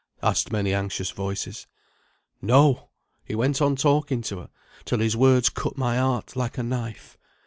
asked 0.23 0.51
many 0.51 0.73
anxious 0.73 1.11
voices. 1.11 1.67
"No! 2.41 2.89
he 3.23 3.35
went 3.35 3.61
on 3.61 3.75
talking 3.75 4.23
to 4.23 4.39
her, 4.39 4.49
till 4.83 4.97
his 4.97 5.15
words 5.15 5.49
cut 5.49 5.77
my 5.77 5.95
heart 5.97 6.35
like 6.35 6.57
a 6.57 6.63
knife. 6.63 7.19